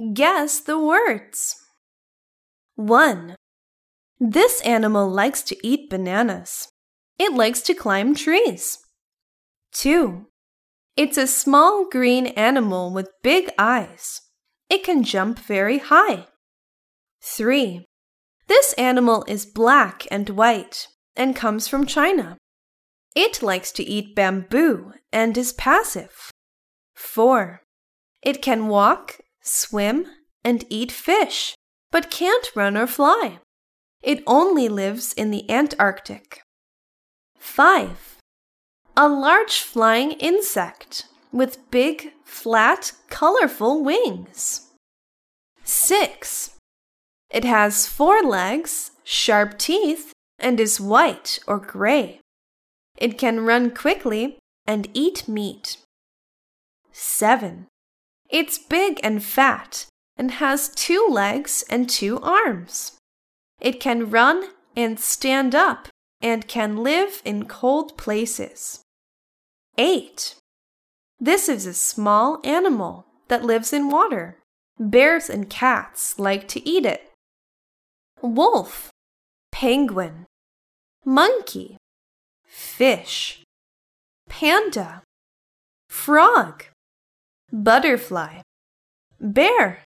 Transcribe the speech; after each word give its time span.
Guess 0.00 0.60
the 0.60 0.78
words. 0.78 1.56
1. 2.76 3.36
This 4.18 4.62
animal 4.62 5.10
likes 5.10 5.42
to 5.42 5.66
eat 5.66 5.90
bananas. 5.90 6.68
It 7.18 7.34
likes 7.34 7.60
to 7.62 7.74
climb 7.74 8.14
trees. 8.14 8.78
2. 9.72 10.26
It's 10.96 11.18
a 11.18 11.26
small 11.26 11.86
green 11.90 12.28
animal 12.28 12.94
with 12.94 13.10
big 13.22 13.50
eyes. 13.58 14.22
It 14.70 14.84
can 14.84 15.02
jump 15.02 15.38
very 15.38 15.76
high. 15.76 16.28
3. 17.20 17.84
This 18.46 18.72
animal 18.78 19.22
is 19.28 19.44
black 19.44 20.06
and 20.10 20.30
white 20.30 20.88
and 21.14 21.36
comes 21.36 21.68
from 21.68 21.84
China. 21.84 22.38
It 23.14 23.42
likes 23.42 23.70
to 23.72 23.82
eat 23.82 24.16
bamboo 24.16 24.94
and 25.12 25.36
is 25.36 25.52
passive. 25.52 26.30
4. 26.94 27.60
It 28.22 28.40
can 28.40 28.68
walk, 28.68 29.20
swim, 29.50 30.06
and 30.44 30.64
eat 30.70 30.92
fish, 30.92 31.54
but 31.90 32.10
can't 32.10 32.50
run 32.54 32.76
or 32.76 32.86
fly. 32.86 33.38
It 34.02 34.22
only 34.26 34.68
lives 34.68 35.12
in 35.12 35.30
the 35.30 35.50
Antarctic. 35.50 36.42
5. 37.38 38.16
A 38.96 39.08
large 39.08 39.60
flying 39.60 40.12
insect 40.12 41.06
with 41.32 41.70
big, 41.70 42.12
flat, 42.24 42.92
colorful 43.08 43.82
wings. 43.82 44.68
6. 45.64 46.56
It 47.30 47.44
has 47.44 47.86
four 47.86 48.22
legs, 48.22 48.92
sharp 49.04 49.58
teeth, 49.58 50.12
and 50.38 50.58
is 50.58 50.80
white 50.80 51.38
or 51.46 51.58
gray. 51.58 52.20
It 52.96 53.18
can 53.18 53.46
run 53.46 53.70
quickly 53.70 54.38
and 54.66 54.88
eat 54.94 55.28
meat. 55.28 55.76
7. 56.92 57.66
It's 58.30 58.58
big 58.58 59.00
and 59.02 59.22
fat 59.22 59.86
and 60.16 60.32
has 60.32 60.68
two 60.68 61.08
legs 61.10 61.64
and 61.68 61.88
two 61.88 62.20
arms. 62.20 62.96
It 63.60 63.80
can 63.80 64.10
run 64.10 64.50
and 64.76 65.00
stand 65.00 65.54
up 65.54 65.88
and 66.20 66.46
can 66.46 66.76
live 66.76 67.22
in 67.24 67.46
cold 67.46 67.96
places. 67.98 68.82
8. 69.78 70.36
This 71.18 71.48
is 71.48 71.66
a 71.66 71.74
small 71.74 72.40
animal 72.44 73.06
that 73.28 73.44
lives 73.44 73.72
in 73.72 73.90
water. 73.90 74.38
Bears 74.78 75.28
and 75.28 75.50
cats 75.50 76.18
like 76.18 76.46
to 76.48 76.66
eat 76.68 76.86
it. 76.86 77.10
Wolf, 78.22 78.90
penguin, 79.50 80.26
monkey, 81.04 81.76
fish, 82.46 83.42
panda, 84.28 85.02
frog, 85.88 86.64
butterfly, 87.52 88.42
bear, 89.20 89.84